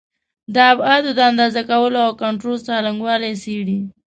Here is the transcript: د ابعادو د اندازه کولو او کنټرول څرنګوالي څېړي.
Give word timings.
د 0.53 0.55
ابعادو 0.73 1.11
د 1.15 1.19
اندازه 1.31 1.61
کولو 1.71 1.97
او 2.05 2.11
کنټرول 2.23 2.57
څرنګوالي 2.67 3.31
څېړي. 3.43 3.79